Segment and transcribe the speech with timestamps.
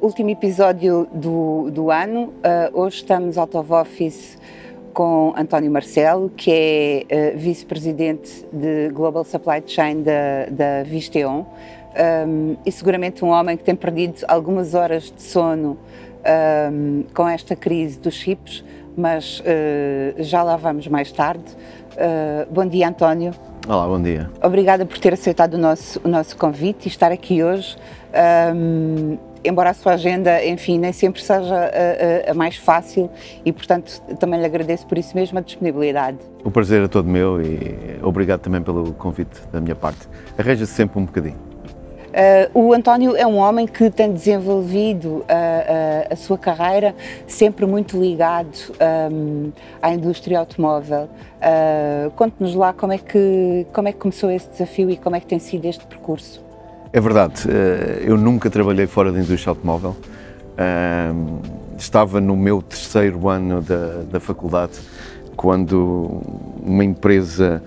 [0.00, 2.32] último episódio do, do ano.
[2.72, 4.38] Uh, hoje estamos out of office
[4.92, 11.44] com António Marcelo, que é uh, vice-presidente de Global Supply Chain da, da Visteon.
[12.26, 15.76] Um, e seguramente um homem que tem perdido algumas horas de sono
[16.72, 18.64] um, com esta crise dos chips,
[18.96, 21.44] mas uh, já lá vamos mais tarde.
[22.50, 23.34] Bom dia, António.
[23.68, 24.30] Olá, bom dia.
[24.42, 27.76] Obrigada por ter aceitado o nosso, o nosso convite e estar aqui hoje.
[28.54, 33.10] Um, embora a sua agenda, enfim, nem sempre seja a, a, a, mais fácil
[33.44, 36.18] e, portanto, também lhe agradeço por isso mesmo a disponibilidade.
[36.44, 40.08] O prazer é todo meu e obrigado também pelo convite da minha parte.
[40.38, 41.50] Arranja-se sempre um bocadinho.
[42.10, 46.92] Uh, o António é um homem que tem desenvolvido uh, uh, a sua carreira
[47.28, 48.74] sempre muito ligado
[49.12, 51.08] um, à indústria automóvel.
[52.16, 55.26] Conte-nos lá como é, que, como é que começou esse desafio e como é que
[55.26, 56.49] tem sido este percurso.
[56.92, 57.44] É verdade,
[58.04, 59.96] eu nunca trabalhei fora da indústria automóvel.
[61.78, 64.72] Estava no meu terceiro ano da, da faculdade
[65.36, 66.20] quando
[66.62, 67.62] uma empresa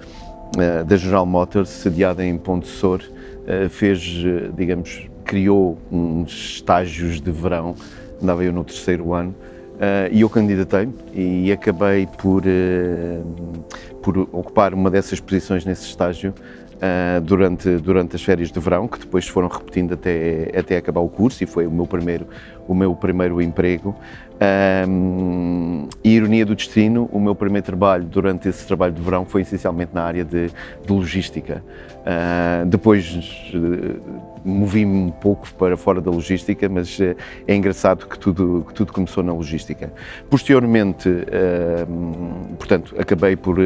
[0.85, 3.01] da General Motors, sediada em Ponte Sor,
[3.47, 7.75] eh, fez, eh, digamos, criou uns estágios de verão,
[8.21, 9.35] andava eu no terceiro ano,
[9.79, 12.43] eh, e eu candidatei e acabei por,
[14.01, 16.33] por ocupar uma dessas posições nesse estágio
[17.23, 21.43] durante, durante as férias de verão, que depois foram repetindo até, até acabar o curso
[21.43, 22.27] e foi o meu primeiro,
[22.67, 23.95] o meu primeiro emprego.
[24.87, 29.41] Um, e ironia do destino, o meu primeiro trabalho durante esse trabalho de verão foi
[29.41, 31.63] essencialmente na área de, de logística.
[32.03, 34.01] Uh, depois uh,
[34.43, 37.15] movi-me um pouco para fora da logística, mas uh,
[37.47, 39.93] é engraçado que tudo, que tudo começou na logística.
[40.29, 41.09] Posteriormente,
[42.57, 43.57] portanto, acabei por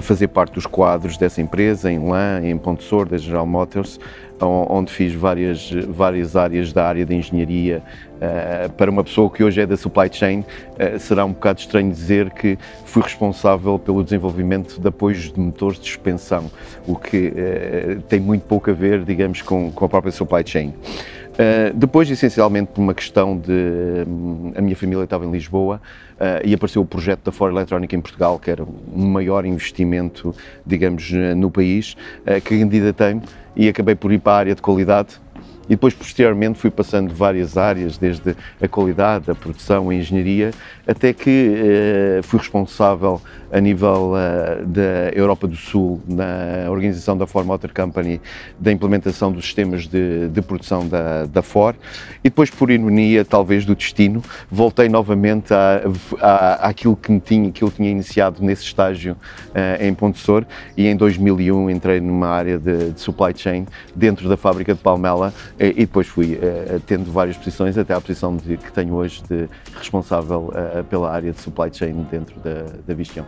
[0.00, 3.98] fazer parte dos quadros dessa empresa, em LAN, em Ponte Sor, da General Motors,
[4.46, 7.82] onde fiz várias, várias áreas da área de engenharia.
[8.20, 11.90] Uh, para uma pessoa que hoje é da supply chain, uh, será um bocado estranho
[11.90, 16.50] dizer que fui responsável pelo desenvolvimento de apoios de motores de suspensão,
[16.86, 20.74] o que uh, tem muito pouco a ver, digamos, com, com a própria supply chain.
[21.40, 24.04] Uh, depois, essencialmente, por uma questão de.
[24.06, 25.80] Um, a minha família estava em Lisboa
[26.16, 30.34] uh, e apareceu o projeto da Ford Electronic em Portugal, que era o maior investimento,
[30.66, 31.96] digamos, no país,
[32.26, 33.22] uh, que candidatei-me
[33.54, 35.20] e acabei por ir para a área de qualidade
[35.70, 40.50] e depois posteriormente fui passando várias áreas, desde a qualidade, a produção, a engenharia,
[40.84, 43.22] até que eh, fui responsável
[43.52, 48.20] a nível uh, da Europa do Sul, na organização da Ford Motor Company,
[48.58, 51.76] da implementação dos sistemas de, de produção da, da Ford.
[52.22, 55.82] E depois, por ironia, talvez do destino, voltei novamente à,
[56.20, 59.16] à, àquilo que, me tinha, que eu tinha iniciado nesse estágio
[59.48, 64.36] uh, em Pontessor e em 2001 entrei numa área de, de supply chain dentro da
[64.36, 68.72] fábrica de Palmela e, depois fui uh, tendo várias posições até à posição de, que
[68.72, 70.52] tenho hoje de responsável
[70.88, 73.24] pela área de supply chain dentro da, da Visteon.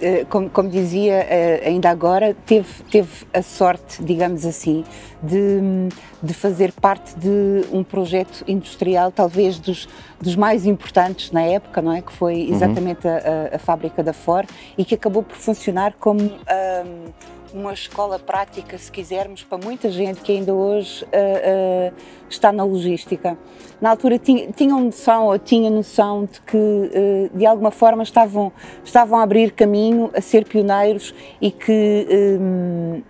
[0.00, 1.26] Eh, como, como, dizia
[1.64, 4.84] ainda agora, teve, teve a sorte, digamos assim,
[5.22, 5.88] de,
[6.22, 9.88] de fazer parte de um projeto industrial, talvez dos,
[10.20, 12.02] dos mais importantes na época, não é?
[12.02, 12.54] Que foi uhum.
[12.54, 13.14] exatamente uhum.
[13.14, 14.46] a, a, a, fábrica da Ford
[14.76, 16.20] e que acabou por funcionar como.
[16.20, 21.94] Um, uma escola prática, se quisermos, para muita gente que ainda hoje uh, uh,
[22.28, 23.36] está na logística.
[23.80, 28.52] Na altura tinham noção ou tinha noção de que, uh, de alguma forma, estavam,
[28.84, 32.06] estavam a abrir caminho, a ser pioneiros e que
[32.38, 33.02] um,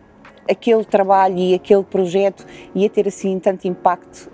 [0.49, 4.31] aquele trabalho e aquele projeto ia ter assim tanto impacto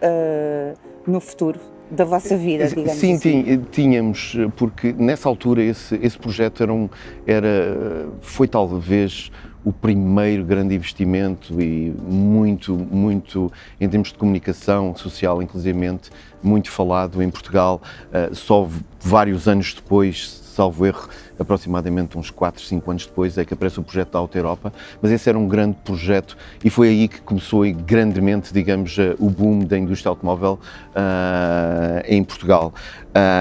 [1.07, 1.59] no futuro
[1.91, 3.65] da vossa vida, digamos Sim, assim.
[3.71, 6.89] tínhamos, porque nessa altura esse, esse projeto era, um,
[7.27, 9.31] era foi talvez
[9.65, 16.11] o primeiro grande investimento e muito, muito, em termos de comunicação social, inclusivamente,
[16.43, 17.81] muito falado em Portugal.
[18.09, 18.69] Uh, só
[19.01, 21.09] vários anos depois, salvo erro,
[21.39, 25.13] aproximadamente uns 4, 5 anos depois, é que aparece o projeto da Auto Europa, mas
[25.13, 29.61] esse era um grande projeto e foi aí que começou grandemente, digamos, uh, o boom
[29.61, 30.59] da indústria automóvel
[30.89, 32.75] uh, em Portugal.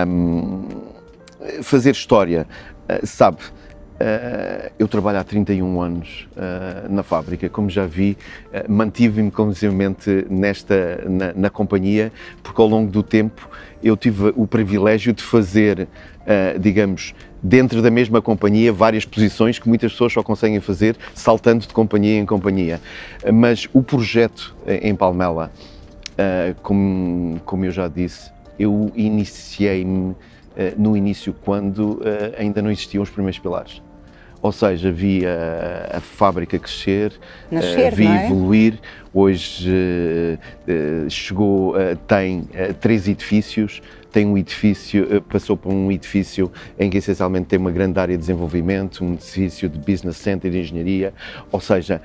[0.08, 0.68] Um,
[1.64, 2.48] fazer história,
[3.04, 3.61] sabe, Uh,
[4.80, 8.18] eu trabalho há 31 anos uh, na fábrica, como já vi,
[8.48, 12.12] uh, mantive-me inclusivamente nesta, na, na, companhia,
[12.42, 13.50] porque ao longo do tempo
[13.84, 15.88] eu tive o privilégio de fazer,
[16.60, 21.74] digamos, dentro da mesma companhia, várias posições que muitas pessoas só conseguem fazer saltando de
[21.74, 22.80] companhia em companhia.
[23.34, 25.52] Mas o projeto em Palmela,
[26.62, 30.16] como, como eu já disse, eu iniciei-me
[30.78, 32.02] no início quando
[32.38, 33.82] ainda não existiam os primeiros pilares
[34.42, 37.14] ou seja, vi a, a fábrica crescer,
[37.50, 38.26] Nascer, uh, vi é?
[38.26, 38.80] evoluir.
[39.14, 41.76] Hoje uh, chegou,
[42.08, 42.48] tem
[42.80, 48.00] três edifícios, tem um edifício, passou por um edifício em que essencialmente tem uma grande
[48.00, 51.14] área de desenvolvimento, um edifício de business center de engenharia,
[51.52, 52.02] ou seja,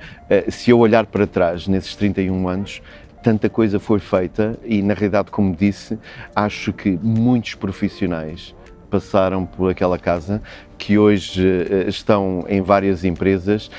[0.49, 2.81] se eu olhar para trás nesses 31 anos,
[3.23, 5.97] tanta coisa foi feita e na realidade, como disse,
[6.35, 8.55] acho que muitos profissionais
[8.89, 10.41] passaram por aquela casa,
[10.77, 13.69] que hoje uh, estão em várias empresas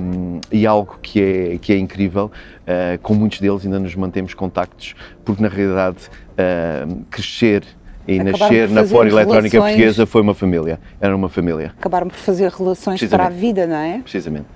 [0.00, 2.30] um, e algo que é, que é incrível,
[2.62, 4.94] uh, com muitos deles ainda nos mantemos contactos,
[5.24, 7.64] porque na realidade uh, crescer
[8.06, 11.72] e Acabaram nascer na Fora Eletrónica Portuguesa foi uma família, era uma família.
[11.78, 14.00] Acabaram por fazer relações para a vida, não é?
[14.00, 14.46] Precisamente.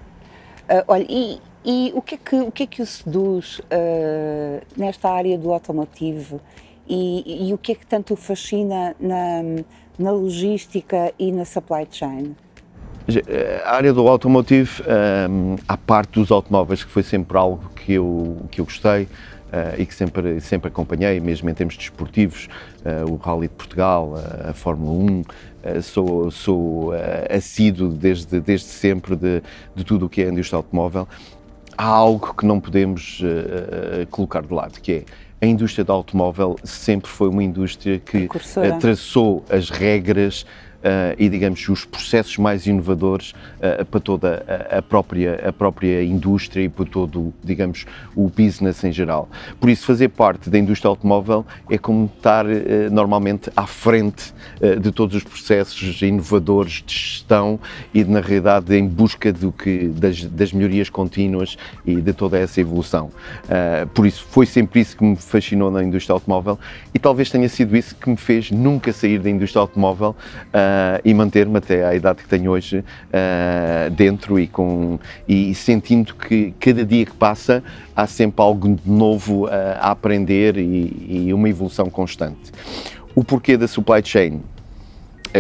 [0.87, 3.63] olha, e, e o que é que o, que é que o seduz
[4.77, 6.43] nesta área do automotivo
[6.89, 9.43] e, e, o que é que tanto fascina na,
[9.99, 12.35] na logística e na supply chain?
[13.09, 14.83] Eh, a área do automotive,
[15.31, 19.79] um, a parte dos automóveis, que foi sempre algo que eu, que eu gostei uh,
[19.79, 22.49] e que sempre, sempre acompanhei, mesmo em termos desportivos,
[22.85, 25.25] uh, o Rally de Portugal, uh, a Fórmula 1,
[25.83, 26.93] sou, sou
[27.35, 29.43] assíduo desde, desde sempre de,
[29.75, 31.07] de tudo o que é a indústria automóvel.
[31.77, 33.21] Há algo que não podemos
[34.11, 35.05] colocar de lado, que é
[35.41, 40.45] a indústria do automóvel sempre foi uma indústria que eh, traçou as regras
[41.19, 46.65] e, digamos, os processos mais inovadores uh, para toda a, a, própria, a própria indústria
[46.65, 47.85] e para todo, digamos,
[48.15, 49.29] o business em geral.
[49.61, 52.51] Por isso, fazer parte da indústria automóvel é como estar uh,
[52.91, 54.33] normalmente à frente
[54.81, 57.61] de todos os processos inovadores de gestão
[57.93, 62.61] e, na realidade, em busca do que, das, das melhorias contínuas e de toda essa
[62.61, 63.11] evolução.
[63.95, 66.59] por isso, foi sempre isso que me fascinou na indústria automóvel
[66.95, 70.17] e talvez tenha sido isso que me fez nunca sair da indústria automóvel
[70.69, 76.15] uh, e manter-me até à idade que tenho hoje uh, dentro e, com, e sentindo
[76.15, 77.63] que cada dia que passa
[77.97, 79.51] há sempre algo de novo uh,
[79.81, 82.53] a aprender e, e uma evolução constante.
[83.15, 84.43] O porquê da supply chain?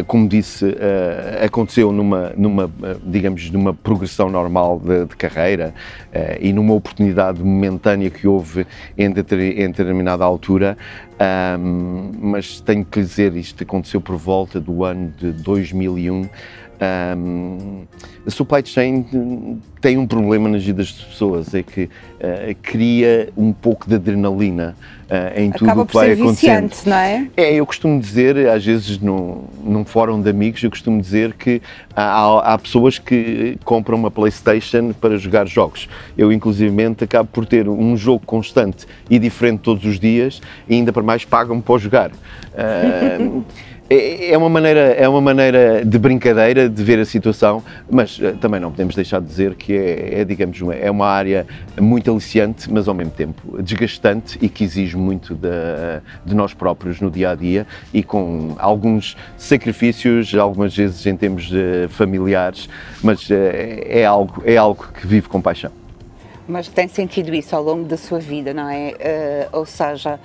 [0.07, 0.67] Como disse,
[1.45, 2.71] aconteceu numa, numa,
[3.05, 5.75] digamos, numa progressão normal de, de carreira
[6.41, 10.77] e numa oportunidade momentânea que houve em, determinada altura,
[12.21, 16.29] mas tenho que dizer, isto aconteceu por volta do ano de 2001.
[16.81, 17.87] Um,
[18.27, 21.89] a supply chain tem um problema nas vidas das pessoas, é que uh,
[22.63, 26.73] cria um pouco de adrenalina uh, em tudo o que vai acontecendo.
[26.85, 27.27] Não é?
[27.37, 31.63] é, eu costumo dizer, às vezes no, num fórum de amigos, eu costumo dizer que
[31.97, 35.89] há, há pessoas que compram uma Playstation para jogar jogos.
[36.17, 40.93] Eu, inclusivamente, acabo por ter um jogo constante e diferente todos os dias e ainda
[40.93, 42.11] para mais pagam-me para jogar.
[42.11, 43.43] Uh,
[43.91, 48.61] é uma, maneira, é uma maneira de brincadeira de ver a situação, mas uh, também
[48.61, 51.47] não podemos deixar de dizer que é, é, digamos, é uma área
[51.81, 55.49] muito aliciante, mas ao mesmo tempo desgastante e que exige muito de,
[56.25, 61.51] de nós próprios no dia a dia e com alguns sacrifícios, algumas vezes em termos
[61.89, 62.69] familiares,
[63.03, 65.71] mas uh, é, algo, é algo que vive com paixão.
[66.49, 69.49] Mas tem sentido isso ao longo da sua vida, não é?
[69.53, 70.19] Uh, ou seja,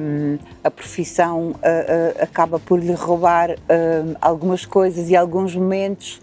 [0.00, 3.50] um, a profissão uh, uh, acaba por lhe roubar
[4.20, 6.20] algumas coisas e alguns momentos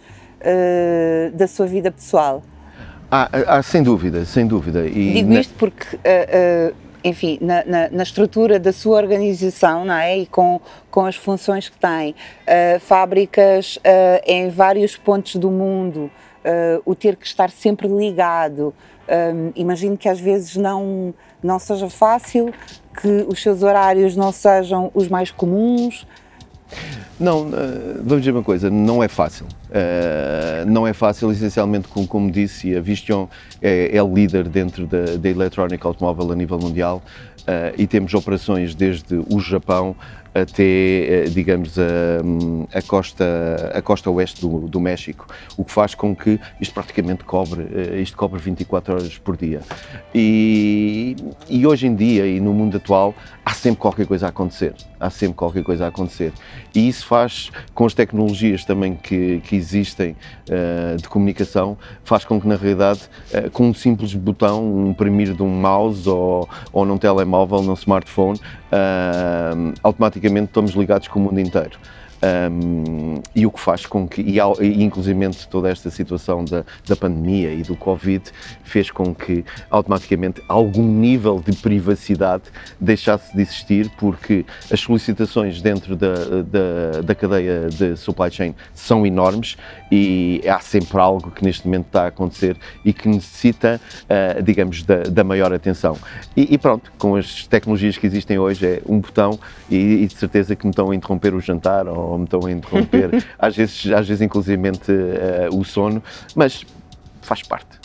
[1.34, 2.42] da sua vida pessoal.
[3.12, 4.88] Ah, ah, sem dúvida, sem dúvida.
[4.88, 5.98] E Digo isto porque
[7.04, 10.20] enfim, na, na, na, estrutura da sua organização, não é?
[10.20, 16.12] E com, com as funções que tem, uh, fábricas uh, em vários pontos do mundo,
[16.46, 18.74] uh, o ter que estar sempre ligado,
[19.12, 21.14] um, imagino que às vezes não,
[21.44, 22.54] não seja fácil,
[23.00, 26.08] que os seus horários não sejam os mais comuns.
[27.20, 27.52] Não, uh,
[27.98, 29.46] vamos dizer uma coisa, não é fácil.
[29.46, 33.28] Uh, não é fácil, essencialmente, como, como disse, a Vistion
[33.62, 37.02] é, é líder dentro da, da eletrónica automóvel a nível mundial
[37.42, 39.96] uh, e temos operações desde o Japão
[40.34, 45.94] até, eh, digamos, a, a, costa, a costa oeste do, do, México, o que faz
[45.94, 49.62] com que isto praticamente cobre, eh, isto cobre 24 horas por dia.
[50.16, 51.16] E,
[51.50, 53.14] e hoje em dia, e no mundo atual,
[53.46, 56.32] há sempre qualquer coisa a acontecer, há sempre qualquer coisa a acontecer.
[56.74, 60.16] E isso faz, com as tecnologias também que, que existem
[60.48, 63.02] uh, de comunicação, faz com que, na realidade,
[63.34, 67.74] uh, com um simples botão, um imprimir de um mouse ou, ou num telemóvel, num
[67.74, 68.40] smartphone,
[69.84, 71.78] automaticamente estamos ligados com o mundo inteiro.
[72.24, 76.96] Um, e o que faz com que, e, e inclusivamente toda esta situação da, da
[76.96, 78.24] pandemia e do Covid,
[78.64, 82.44] fez com que automaticamente algum nível de privacidade
[82.80, 86.14] deixasse de existir, porque as solicitações dentro da,
[86.44, 89.58] da, da cadeia de supply chain são enormes
[89.92, 94.84] e há sempre algo que neste momento está a acontecer e que necessita, uh, digamos,
[94.84, 95.98] da, da, maior atenção.
[96.36, 100.16] E, e, pronto, com as tecnologias que existem hoje, é um botão e, e de
[100.16, 103.56] certeza que me estão a interromper o jantar ou ou me estão a interromper, às
[103.56, 106.04] vezes, às vezes inclusivamente uh, o sono,
[106.36, 106.66] mas
[107.22, 107.80] faz parte.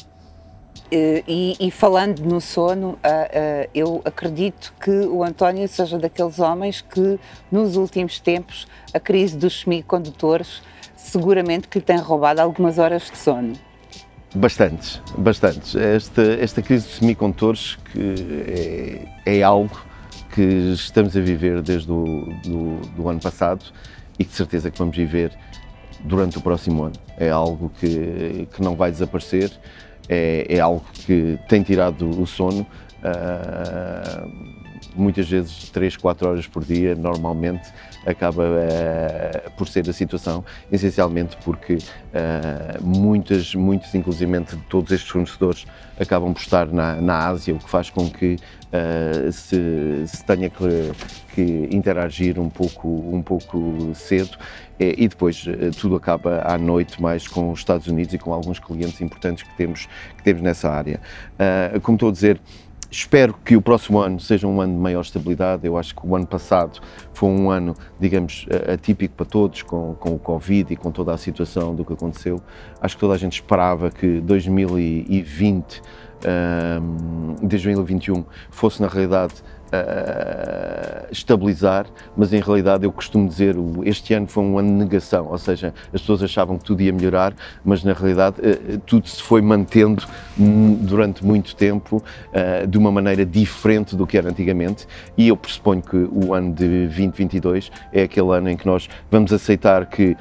[0.90, 6.80] E, e, falando no sono, uh, uh, eu acredito que o António seja daqueles homens
[6.80, 7.18] que,
[7.50, 10.62] nos últimos tempos, a crise dos semicondutores
[10.96, 13.52] seguramente que lhe tem roubado algumas horas de sono.
[14.34, 15.74] Bastantes, bastantes.
[15.74, 19.80] Esta, esta crise dos semicondutores que é, é algo
[20.34, 20.42] que
[20.72, 22.04] estamos a viver desde o
[22.44, 23.64] do, do ano passado
[24.18, 25.32] e de certeza que vamos viver
[26.00, 26.96] durante o próximo ano.
[27.16, 29.50] É algo que, que não vai desaparecer,
[30.08, 32.66] é, é algo que tem tirado o sono.
[33.02, 37.70] Uh, muitas vezes 3, 4 horas por dia, normalmente
[38.06, 45.10] acaba uh, por ser a situação, essencialmente porque uh, muitas, muitos, inclusive de todos estes
[45.10, 45.66] fornecedores,
[45.98, 50.48] acabam por estar na, na Ásia, o que faz com que uh, se, se, tenha
[50.48, 50.92] que,
[51.34, 54.38] que, interagir um pouco, um pouco cedo
[54.78, 55.42] e depois
[55.80, 59.56] tudo acaba à noite mais com os Estados Unidos e com alguns clientes importantes que
[59.56, 59.88] temos,
[60.18, 61.00] que temos nessa área.
[61.82, 62.38] como estou a dizer,
[62.90, 65.66] Espero que o próximo ano seja um ano de maior estabilidade.
[65.66, 66.80] Eu acho que o ano passado
[67.12, 71.18] foi um ano, digamos, atípico para todos, com, com o Covid e com toda a
[71.18, 72.40] situação do que aconteceu.
[72.80, 75.82] Acho que toda a gente esperava que 2020,
[76.80, 79.34] um, 2021 fosse, na realidade,
[79.66, 85.28] uh, estabilizar, mas em realidade eu costumo dizer este ano foi um ano de negação,
[85.30, 89.22] ou seja, as pessoas achavam que tudo ia melhorar, mas na realidade uh, tudo se
[89.22, 90.04] foi mantendo
[90.36, 95.82] durante muito tempo uh, de uma maneira diferente do que era antigamente e eu pressuponho
[95.82, 100.16] que o ano de 2022 é aquele ano em que nós vamos aceitar que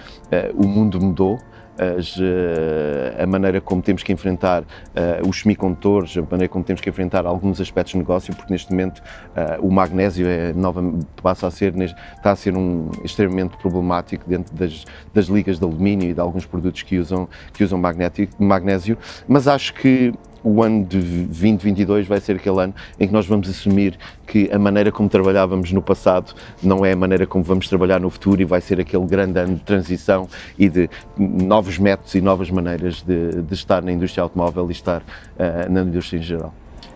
[0.55, 1.39] o mundo mudou,
[1.77, 6.81] as, eh, a maneira como temos que enfrentar uh, os semicondutores, a maneira como temos
[6.81, 10.81] que enfrentar alguns aspectos de negócio, porque neste momento uh, o magnésio é nova,
[11.21, 16.09] passa a ser, está a ser um, extremamente problemático dentro das, das ligas de alumínio
[16.09, 17.79] e de alguns produtos que usam, que usam
[18.39, 20.13] magnésio, mas acho que
[20.45, 23.97] o ano de 2022 vai ser aquele ano em que nós vamos assumir
[24.27, 28.11] que a maneira como trabalhávamos no passado não é a maneira como vamos trabalhar no
[28.11, 30.87] futuro e vai ser aquele grande ano de transição e de
[31.17, 35.81] novos métodos e novas maneiras de, de estar na indústria automóvel e estar uh, na
[35.81, 36.53] indústria em geral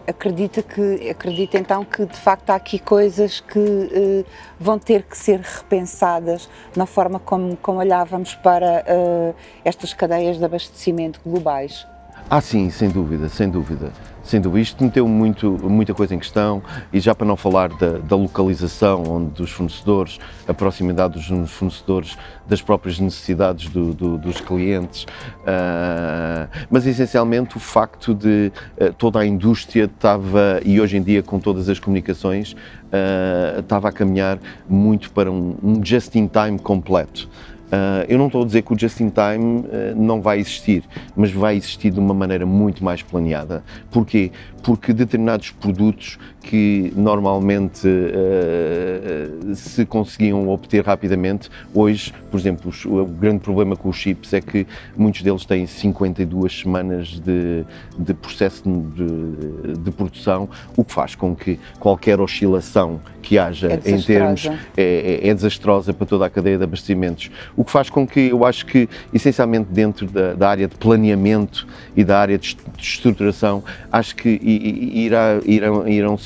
[0.08, 4.26] acredita que acredita então que de facto há aqui coisas que uh,
[4.60, 10.46] vão ter que ser repensadas na forma como, como olhávamos para uh, estas cadeias de
[10.46, 11.86] abastecimento globais.
[12.32, 13.92] Ah, sim, sem dúvida, sem dúvida.
[14.22, 16.62] Sem dúvida, isto meteu muito, muita coisa em questão
[16.94, 22.16] e já para não falar da, da localização onde dos fornecedores, a proximidade dos fornecedores,
[22.48, 29.20] das próprias necessidades do, do, dos clientes, uh, mas essencialmente o facto de uh, toda
[29.20, 34.38] a indústria estava, e hoje em dia com todas as comunicações, uh, estava a caminhar
[34.70, 37.28] muito para um, um just-in-time completo.
[37.70, 40.84] Uh, eu não estou a dizer que o just in time uh, não vai existir,
[41.16, 43.64] mas vai existir de uma maneira muito mais planeada.
[43.92, 44.32] Porquê?
[44.64, 53.40] Porque determinados produtos que normalmente uh, se conseguiam obter rapidamente, hoje, por exemplo, o grande
[53.40, 54.66] problema com os chips é que
[54.96, 57.66] muitos deles têm 52 semanas de,
[57.98, 63.92] de processo de, de, produção, o que faz com que qualquer oscilação que haja é
[63.92, 67.30] em termos é, é, é desastrosa para toda a cadeia de abastecimentos.
[67.56, 71.68] O que faz com que eu acho que, essencialmente dentro da, da área de planeamento
[71.96, 76.18] e da área de estruturação, acho que irá, irão, irão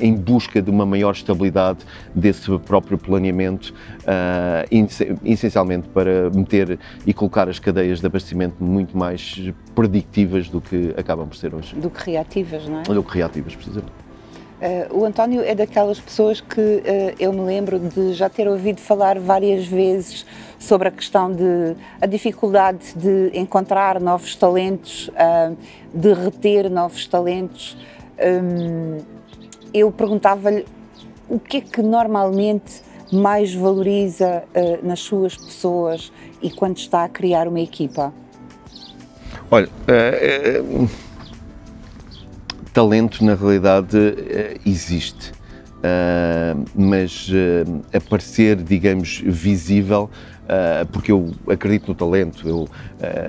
[0.00, 1.80] em busca de uma maior estabilidade
[2.14, 9.52] desse próprio planeamento, uh, essencialmente para meter e colocar as cadeias de abastecimento muito mais
[9.74, 11.74] predictivas do que acabam por ser hoje.
[11.76, 12.82] Do que reativas, não é?
[12.82, 14.04] Do que reativas, precisamente.
[14.54, 16.82] Uh, o António é daquelas pessoas que uh,
[17.18, 20.24] eu me lembro de já ter ouvido falar várias vezes
[20.58, 25.56] sobre a questão de a dificuldade de encontrar novos talentos, uh,
[25.92, 27.76] de reter novos talentos.
[28.18, 28.98] Um,
[29.74, 30.64] eu perguntava-lhe
[31.28, 34.42] o que é que normalmente mais valoriza
[34.82, 36.10] nas suas pessoas
[36.42, 38.12] e quando está a criar uma equipa?
[39.50, 39.68] Olha,
[42.74, 45.32] talento na realidade eh, existe.
[45.84, 50.08] Uh, mas uh, aparecer, digamos, visível
[50.44, 52.48] uh, porque eu acredito no talento.
[52.48, 52.68] Eu, uh,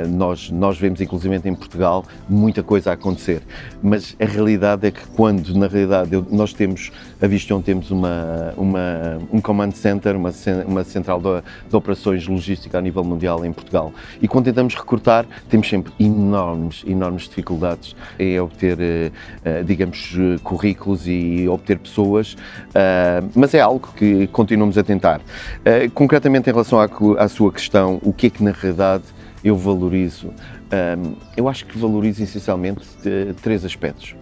[0.07, 3.41] nós, nós vemos, inclusive em Portugal, muita coisa a acontecer.
[3.81, 6.91] Mas a realidade é que quando, na realidade, eu, nós temos,
[7.21, 10.31] a Vistion temos uma, uma, um command center, uma,
[10.67, 13.93] uma central de, de operações logística a nível mundial em Portugal.
[14.21, 21.47] E quando tentamos recrutar, temos sempre enormes, enormes dificuldades em obter, uh, digamos, currículos e
[21.47, 22.35] obter pessoas,
[23.35, 25.21] mas é algo que continuamos a tentar.
[25.93, 29.03] concretamente em relação à, à sua questão, o que é que na realidade
[29.45, 30.33] eu valorizo?
[31.37, 32.85] eu acho que valorizo essencialmente
[33.41, 34.15] três aspectos.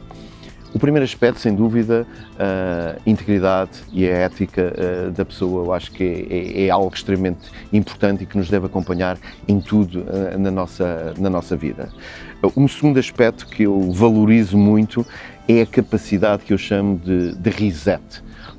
[0.73, 2.05] O primeiro aspecto, sem dúvida,
[2.37, 6.91] a integridade e a ética uh, da pessoa, eu acho que é, é, é, algo
[6.93, 10.03] extremamente importante e que nos deve acompanhar em tudo
[10.37, 11.89] na, nossa, na nossa vida.
[12.57, 15.05] Um segundo aspecto que eu valorizo muito
[15.47, 18.01] é a capacidade que eu chamo de, de reset.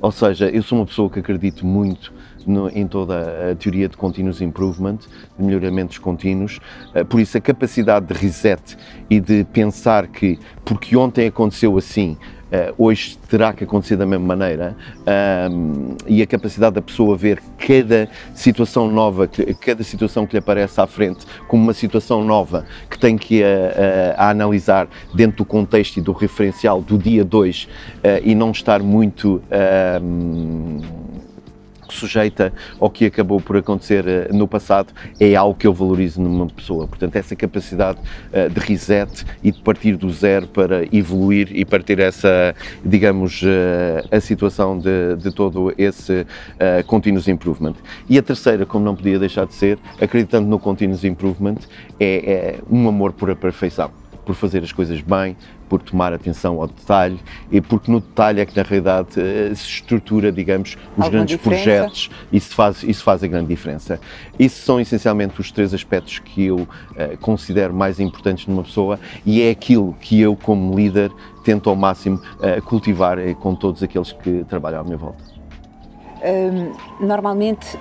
[0.01, 2.13] Ou seja, eu sou uma pessoa que acredito muito
[2.45, 4.99] no, em toda a teoria de continuous improvement,
[5.37, 6.59] de melhoramentos contínuos.
[6.93, 8.77] Eh, por isso, a capacidade de reset
[9.09, 14.35] e de pensar que, porque ontem aconteceu assim, Uh, hoje terá que acontecer da mesma
[14.35, 14.77] maneira
[15.51, 19.27] um, e a capacidade da pessoa ver cada situação nova,
[19.59, 23.45] cada situação que lhe aparece à frente como uma situação nova que tem que uh,
[23.45, 27.67] uh, a analisar dentro do contexto e do referencial do dia 2
[28.23, 29.41] e não estar muito
[31.95, 36.47] sujeita ao que acabou por acontecer eh, no passado, é algo que eu valorizo numa
[36.47, 36.87] pessoa.
[36.87, 37.99] Portanto, essa capacidade
[38.31, 44.03] eh, de reset e de partir do zero para evoluir e partir essa, digamos, eh,
[44.11, 46.25] a situação de, de todo esse
[46.87, 47.75] continuous improvement.
[48.09, 51.57] E a terceira, como não podia deixar de ser, acreditando no continuous improvement,
[51.99, 55.37] é, é um amor por a perfeição por fazer as coisas bem,
[55.69, 57.19] por tomar atenção ao detalhe
[57.51, 61.37] e porque no detalhe é que na realidade eh, se estrutura, digamos, os Alguma grandes
[61.37, 61.63] diferença?
[61.63, 63.99] projetos e isso faz, isso faz a grande diferença.
[64.37, 66.67] Isso são essencialmente os três aspectos que eu uh,
[67.21, 71.11] considero mais importantes numa pessoa e é aquilo que eu, como líder,
[71.43, 75.23] tento ao máximo uh, cultivar uh, com todos aqueles que trabalham à minha volta.
[76.23, 77.77] Um, normalmente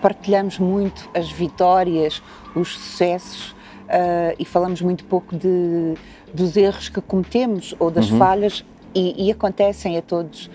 [0.00, 2.22] partilhamos muito as vitórias,
[2.54, 3.55] os sucessos
[3.86, 5.94] uh, e falamos muito pouco de,
[6.32, 8.18] dos erros que cometemos ou das uhum.
[8.18, 10.50] falhas e, e, acontecem a todos.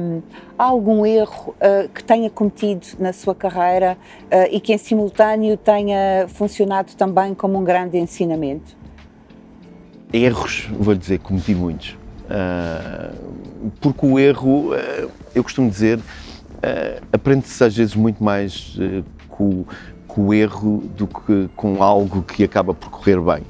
[0.00, 0.20] Um,
[0.58, 5.56] há algum erro uh, que tenha cometido na sua carreira uh, e que em simultâneo
[5.56, 8.76] tenha funcionado também como um grande ensinamento?
[10.12, 11.96] Erros, vou dizer, cometi muitos.
[13.80, 14.70] Porque o erro,
[15.34, 15.98] eu costumo dizer,
[17.12, 18.78] aprende-se às vezes muito mais
[19.28, 19.64] com
[20.16, 23.42] o erro do que com algo que acaba por correr bem.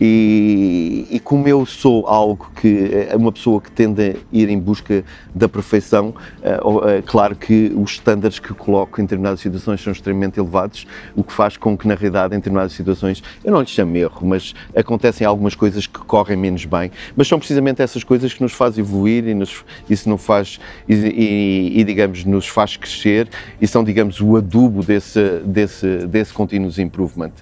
[0.00, 4.58] E, e, como eu sou algo que é uma pessoa que tende a ir em
[4.58, 5.04] busca
[5.34, 10.86] da perfeição, é, claro que os estándares que coloco em determinadas situações são extremamente elevados,
[11.14, 14.26] o que faz com que na realidade em determinadas situações, eu não lhes chamo erro,
[14.26, 18.52] mas acontecem algumas coisas que correm menos bem, mas são precisamente essas coisas que nos
[18.52, 23.28] fazem evoluir e nos, isso não faz e, e, e, digamos nos faz crescer
[23.60, 27.32] e são digamos o adubo desse desse desse continuous improvement.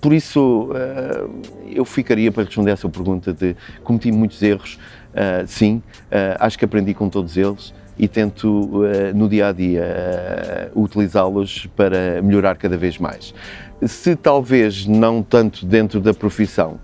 [0.00, 0.70] Por isso
[1.70, 4.78] eu ficaria para responder essa pergunta de cometi muitos erros,
[5.12, 5.82] uh, sim,
[6.12, 11.66] uh, acho que aprendi com todos eles e tento uh, no dia a dia utilizá-los
[11.74, 13.34] para melhorar cada vez mais.
[13.84, 16.78] Se talvez não tanto dentro da profissão,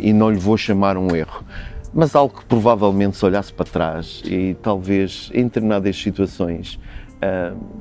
[0.00, 1.44] e não lhe vou chamar um erro,
[1.92, 6.78] mas algo que provavelmente se olhasse para trás e talvez em determinadas situações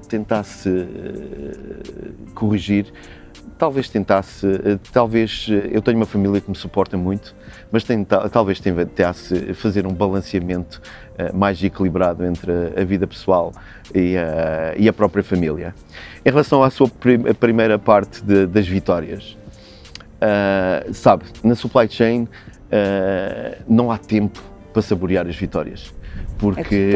[0.07, 0.69] tentasse
[2.33, 2.91] corrigir,
[3.57, 7.35] talvez tentasse, eh, talvez eh, eu tenho uma família que me suporta muito,
[7.71, 10.81] mas tenta, talvez tentasse fazer um balanceamento
[11.19, 13.51] uh, mais equilibrado entre a, vida pessoal
[13.93, 15.75] e a, e a, própria família.
[16.25, 19.37] Em relação à sua prim primeira parte de, das vitórias,
[20.15, 24.41] uh, sabe, na supply chain uh, não há tempo
[24.73, 25.93] para saborear as vitórias
[26.39, 26.91] porque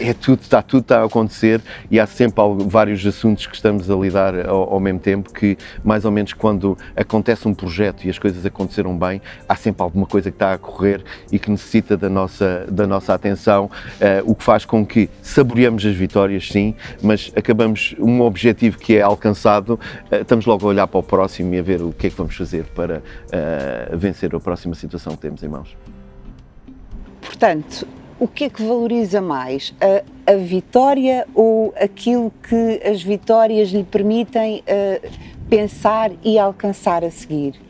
[0.00, 3.90] é, é tudo, está tudo está a acontecer e há sempre vários assuntos que estamos
[3.90, 8.10] a lidar ao, ao, mesmo tempo que mais ou menos quando acontece um projeto e
[8.10, 11.96] as coisas aconteceram bem, há sempre alguma coisa que está a correr e que necessita
[11.96, 16.74] da nossa, da nossa atenção, uh, o que faz com que saboreamos as vitórias, sim,
[17.02, 19.78] mas acabamos um objetivo que é alcançado,
[20.10, 22.16] uh, estamos logo a olhar para o próximo e a ver o que é que
[22.16, 25.76] vamos fazer para uh, vencer a próxima situação que temos em mãos.
[27.20, 27.86] Portanto,
[28.24, 29.74] o que é que valoriza mais?
[29.78, 35.10] A, a, vitória ou aquilo que as vitórias lhe permitem uh,
[35.50, 37.60] pensar e alcançar a seguir?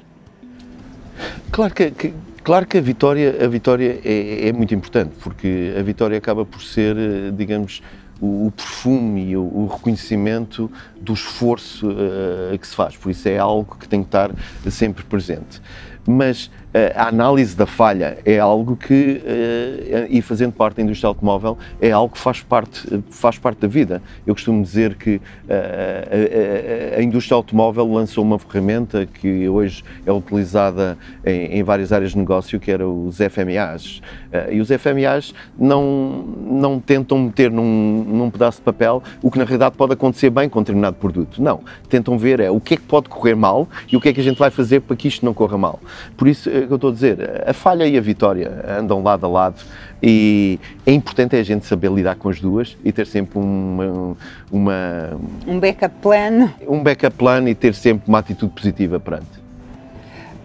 [1.50, 2.14] Claro que, que,
[2.44, 6.62] claro que a vitória, a vitória é, é, muito importante, porque a vitória acaba por
[6.62, 7.82] ser, eh, digamos,
[8.20, 12.96] o, perfume e o, o, reconhecimento do esforço uh, que se faz.
[12.96, 14.30] Por isso é algo que tem que estar
[14.70, 15.60] sempre presente.
[16.06, 16.48] Mas
[16.96, 21.92] a análise da falha é algo que, eh, e fazendo parte da indústria automóvel, é
[21.92, 24.02] algo que faz parte, faz parte da vida.
[24.26, 30.98] Eu costumo dizer que eh, a, indústria automóvel lançou uma ferramenta que hoje é utilizada
[31.24, 34.02] em, em várias áreas de negócio, que era os FMAs.
[34.32, 39.38] Eh, e os FMAs não, não tentam meter num, num pedaço de papel o que
[39.38, 41.40] na realidade pode acontecer bem com determinado produto.
[41.40, 41.60] Não.
[41.88, 44.20] Tentam ver é, o que é que pode correr mal e o que é que
[44.20, 45.78] a gente vai fazer para que isto não corra mal.
[46.16, 49.28] Por isso, que eu estou a dizer, a falha e a vitória andam lado a
[49.28, 49.62] lado
[50.02, 54.16] e é importante a gente saber lidar com as duas e ter sempre uma,
[54.50, 56.52] uma um backup plan.
[56.66, 59.38] Um backup plan e ter sempre uma atitude positiva perante.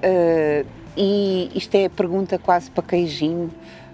[0.03, 3.51] Uh, e isto é a pergunta quase para queijinho.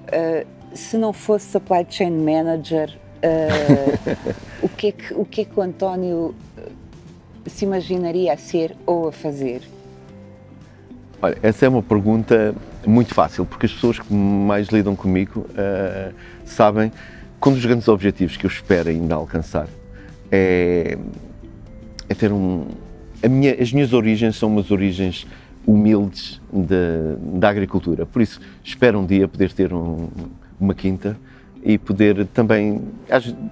[0.07, 4.25] Uh, se não fosse supply chain manager, uh,
[4.61, 6.35] o, que é que, o que é que o António
[7.45, 9.61] se imaginaria a ser ou a fazer?
[11.21, 12.53] Olha, essa é uma pergunta
[12.85, 16.13] muito fácil, porque as pessoas que mais lidam comigo uh,
[16.45, 16.91] sabem
[17.41, 19.67] que um dos grandes objetivos que eu espero ainda alcançar
[20.31, 20.97] é,
[22.09, 22.67] é ter um.
[23.27, 25.25] Minha, as minhas origens são umas origens
[25.65, 26.39] humildes
[27.39, 30.07] da agricultura, por isso espero um dia poder ter um,
[30.59, 31.17] uma quinta
[31.63, 32.81] e poder também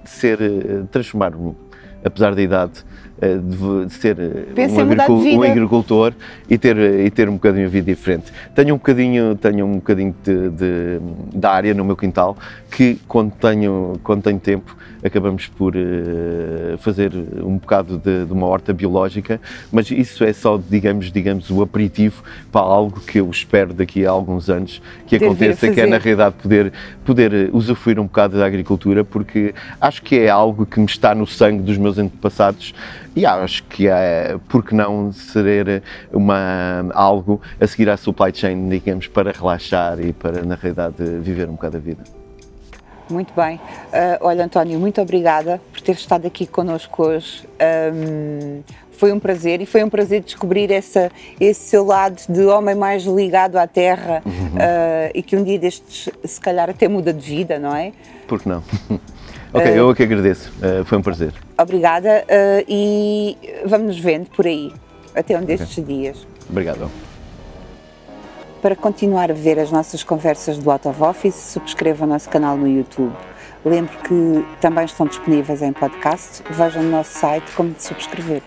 [0.04, 1.56] ser, eh, transformar-me,
[2.04, 2.84] apesar da idade,
[3.20, 6.12] de ser eh, um, agricultor, um agricultor
[6.50, 8.32] e ter, e ter um bocadinho de vida diferente.
[8.54, 11.00] Tenho um bocadinho, tenho um bocadinho de, de,
[11.32, 12.36] de área no meu quintal
[12.70, 17.12] que quando tenho, quando tenho tempo acabamos por uh, fazer
[17.44, 19.38] um bocado de, de, uma horta biológica,
[19.70, 24.10] mas isso é só, digamos, digamos, o aperitivo para algo que eu espero daqui a
[24.10, 26.72] alguns anos que aconteça, que é na realidade poder,
[27.04, 31.26] poder usufruir um bocado da agricultura, porque acho que é algo que me está no
[31.26, 32.74] sangue dos meus antepassados
[33.16, 39.06] e acho que é, porque não ser uma, algo a seguir à supply chain, digamos,
[39.06, 42.02] para relaxar e para, na realidade, viver um bocado a vida.
[43.08, 43.56] Muito bem.
[43.56, 47.46] Uh, olha, António, muito obrigada por ter estado aqui connosco hoje.
[47.92, 52.74] Um, foi um prazer e foi um prazer descobrir essa, esse seu lado de homem
[52.74, 54.32] mais ligado à terra uhum.
[54.32, 57.92] uh, e que um dia destes, se calhar, até muda de vida, não é?
[58.26, 58.62] Por que não?
[59.54, 60.52] ok, uh, eu é que agradeço.
[60.84, 61.32] foi um prazer.
[61.56, 62.24] Obrigada
[62.68, 64.72] e vamos nos vendo por aí,
[65.14, 65.84] até um destes okay.
[65.84, 66.26] dias.
[66.50, 66.90] Obrigado.
[68.60, 72.56] Para continuar a ver as nossas conversas do Out of Office, subscreva o nosso canal
[72.56, 73.12] no YouTube.
[73.64, 76.42] Lembre que também estão disponíveis em podcast.
[76.50, 78.42] Veja no nosso site como de subscrever.